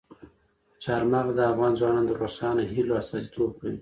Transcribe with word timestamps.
چار 0.83 1.01
مغز 1.13 1.33
د 1.37 1.41
افغان 1.51 1.71
ځوانانو 1.79 2.09
د 2.09 2.11
روښانه 2.21 2.63
هیلو 2.73 2.93
استازیتوب 3.01 3.49
کوي. 3.57 3.69